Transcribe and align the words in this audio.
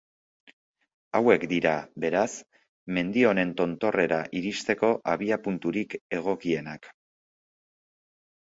Hauek 1.17 1.43
dira, 1.51 1.73
beraz, 2.05 2.31
mendi 2.97 3.25
honen 3.33 3.51
tontorrera 3.61 4.19
iristeko 4.41 4.91
abiapunturik 5.15 5.97
egokienak. 6.21 6.91